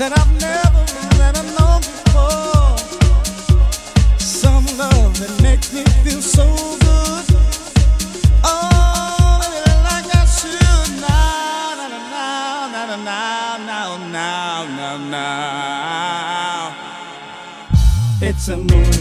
that 0.00 0.18
I've 0.18 0.32
never 0.40 0.84
that 1.18 1.36
I 1.36 1.42
known 1.56 1.80
before. 1.84 2.78
Some 4.18 4.64
love 4.78 5.18
that 5.20 5.42
makes 5.42 5.74
me 5.74 5.84
feel 6.02 6.22
so 6.22 6.46
good. 6.86 7.24
Oh, 8.42 9.40
baby, 9.42 9.60
like 9.84 10.08
I 10.16 10.24
should 10.24 10.90
now, 11.04 11.74
now, 11.76 11.88
now, 12.72 12.96
now, 12.96 13.58
now, 13.58 13.98
now, 14.08 14.64
now, 14.78 14.96
now. 15.10 16.74
It's 18.22 18.48
a 18.48 18.56
moon. 18.56 18.99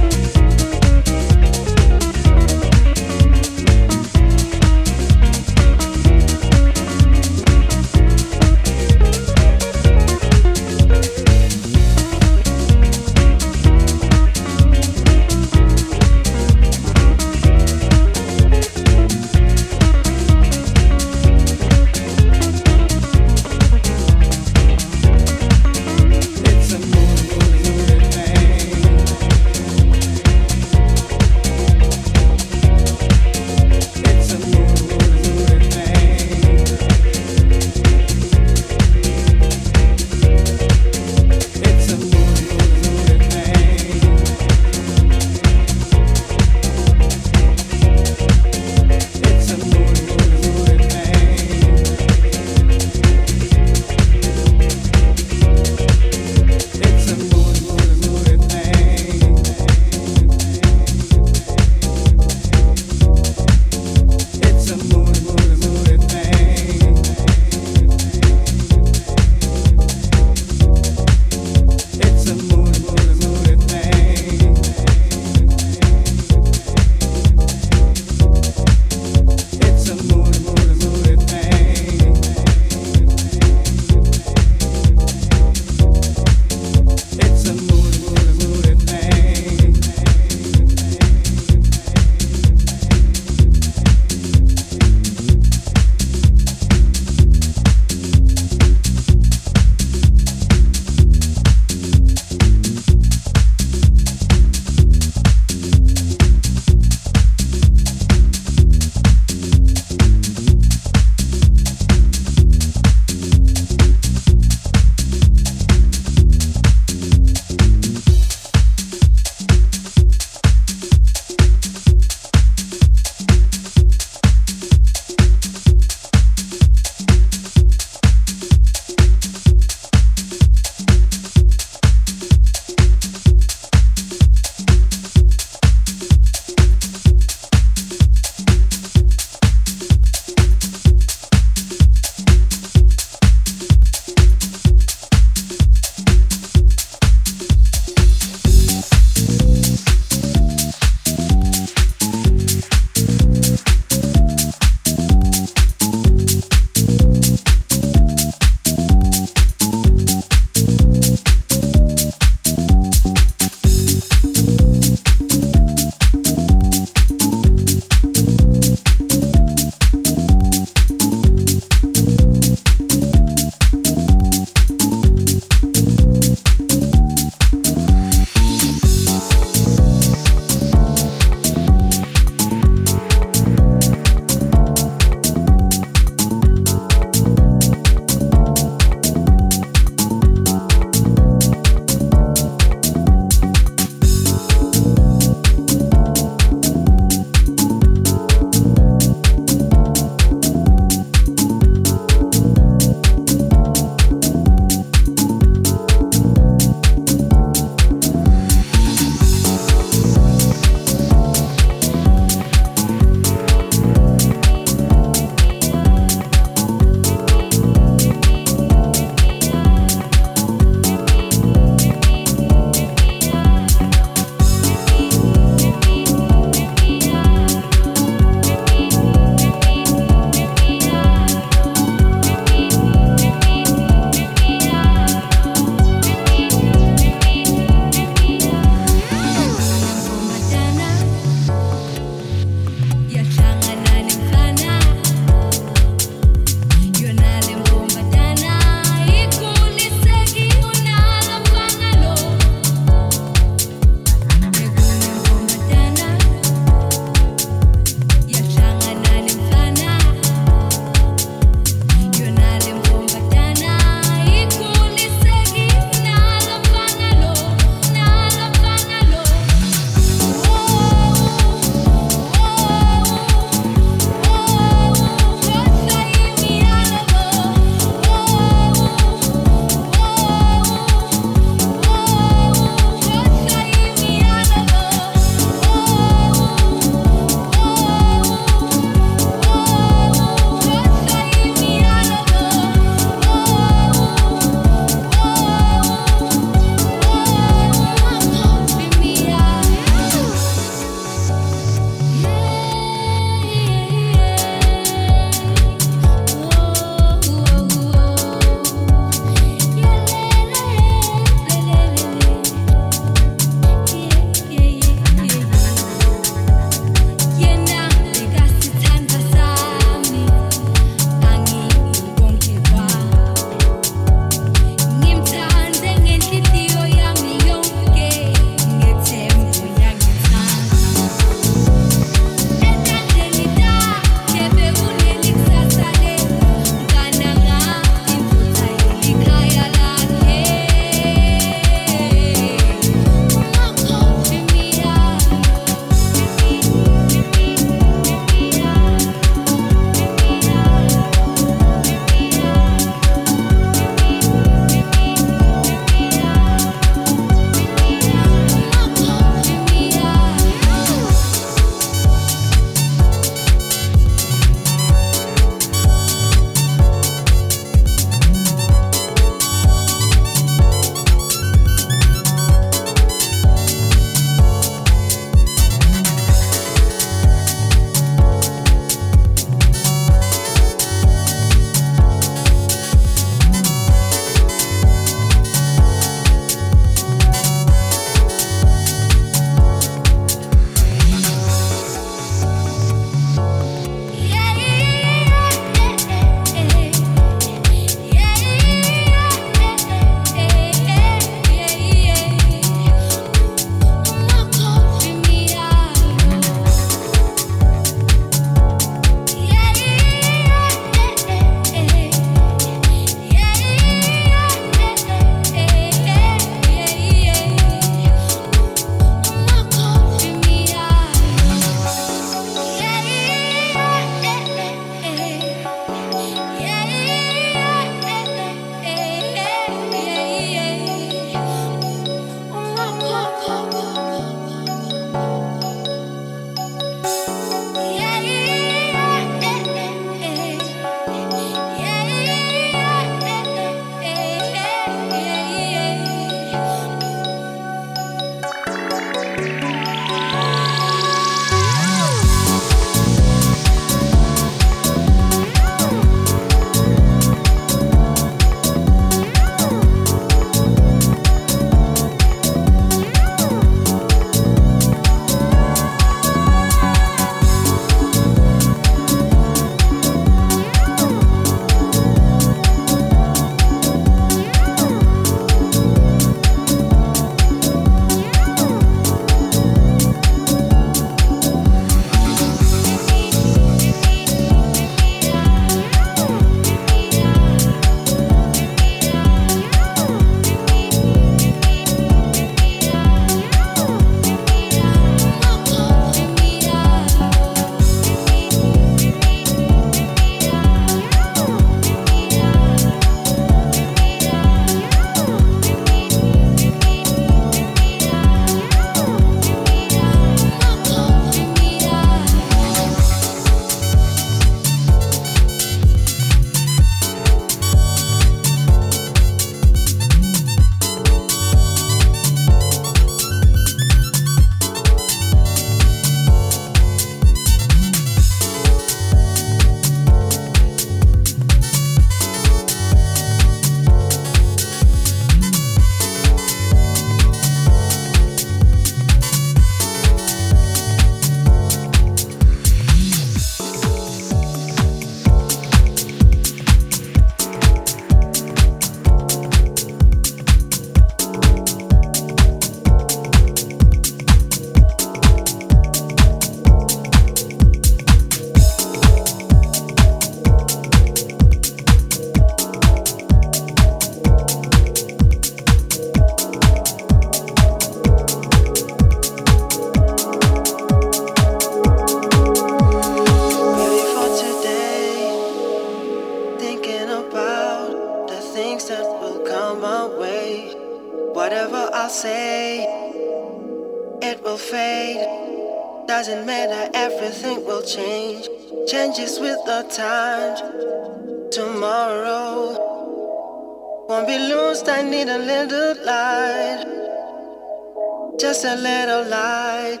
Just 598.60 598.78
a 598.78 598.82
little 598.82 599.24
light 599.30 600.00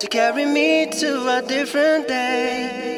to 0.00 0.06
carry 0.08 0.44
me 0.44 0.86
to 0.86 1.28
a 1.28 1.42
different 1.42 2.08
day. 2.08 2.94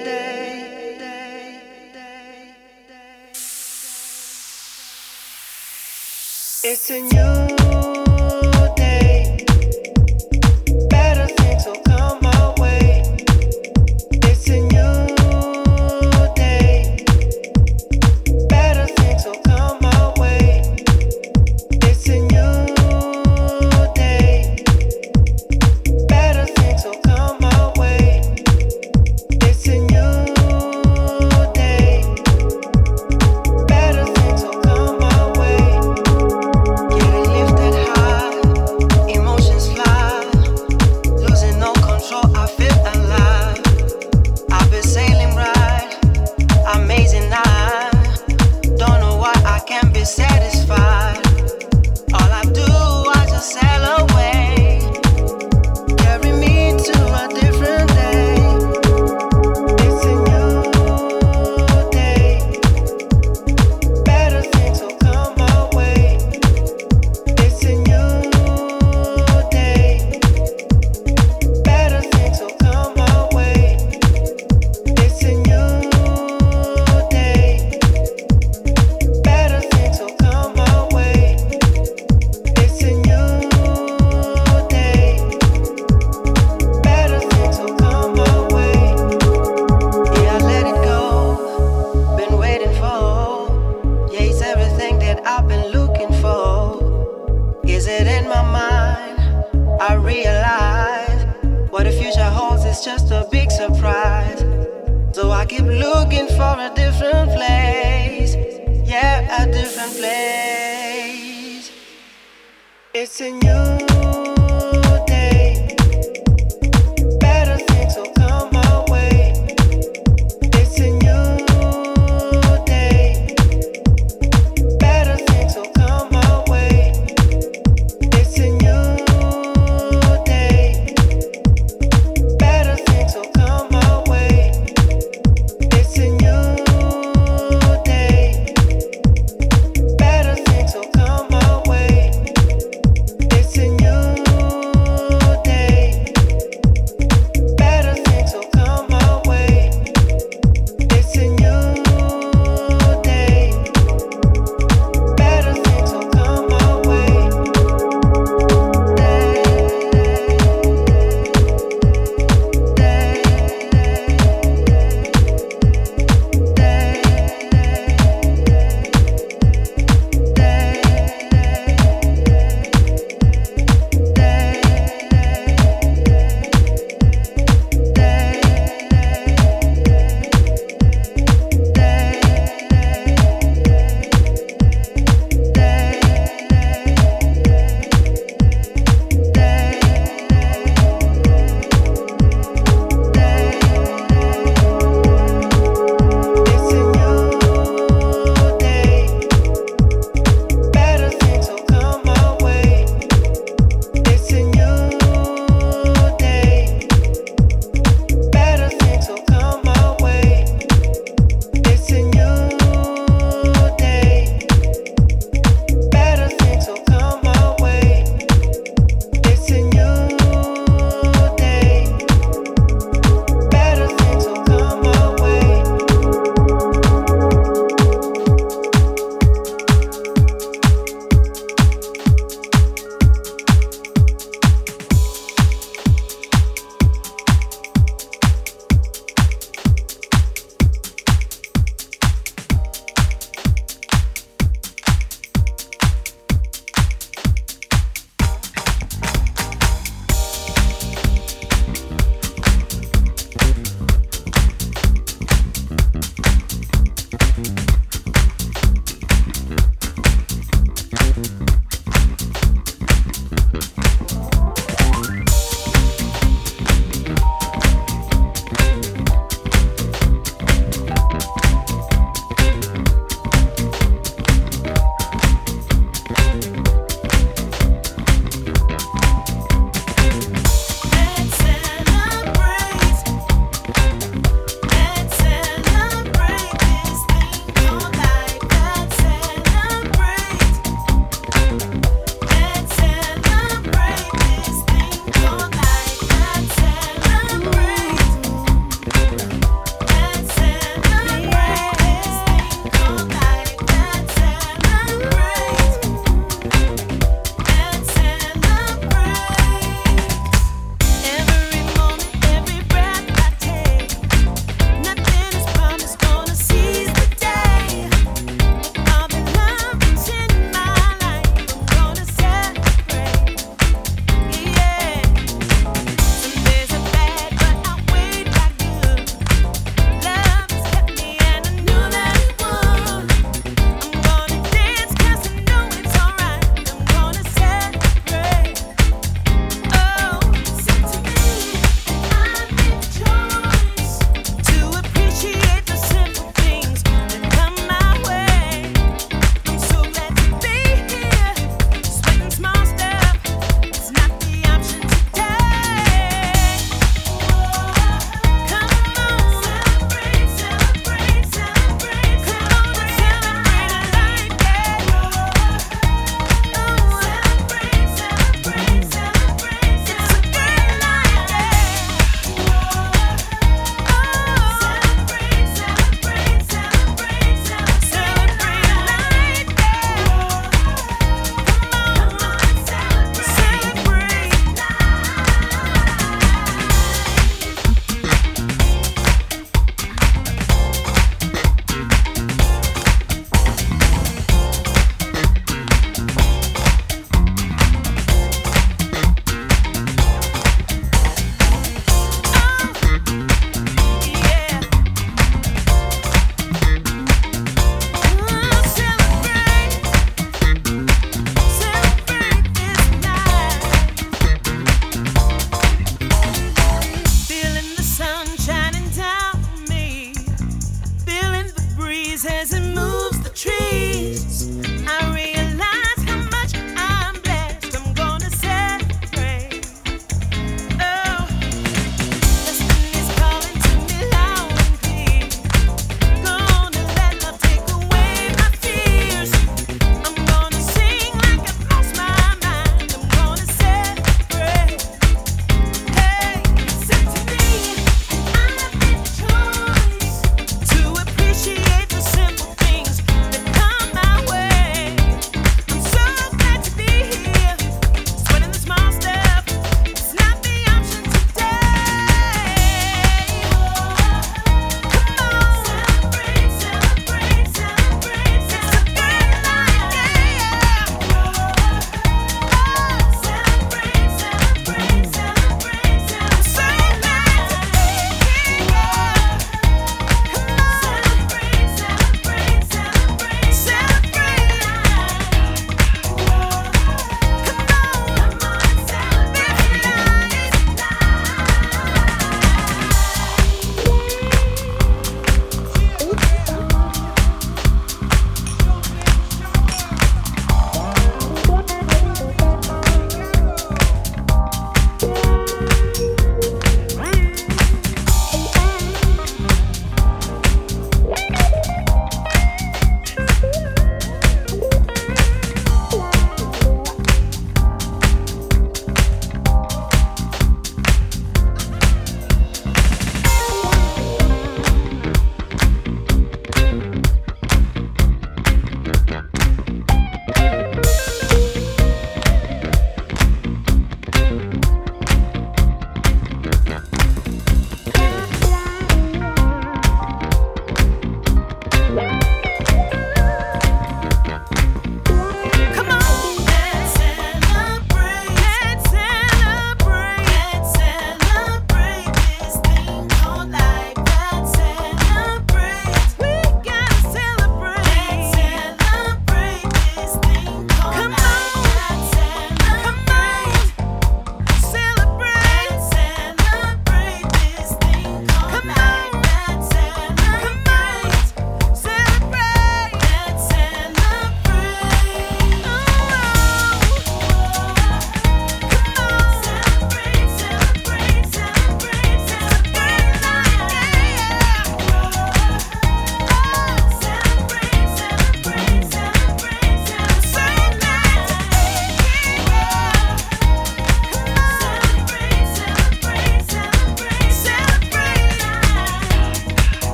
It's 6.63 6.91
a 6.91 7.01
new 7.01 7.60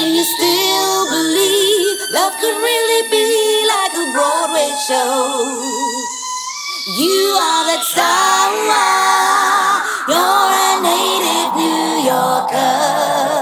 When 0.00 0.14
you 0.14 0.24
still 0.24 1.10
believe 1.10 1.98
love 2.10 2.32
could 2.40 2.56
really 2.56 3.10
be 3.10 3.68
like 3.68 3.92
a 4.00 4.06
Broadway 4.16 4.72
show. 4.88 5.60
You 6.96 7.20
are 7.36 7.64
that 7.68 7.84
star. 7.84 8.48
You're 10.08 10.52
a 10.64 10.80
native 10.80 11.52
New 11.54 12.08
Yorker. 12.08 13.39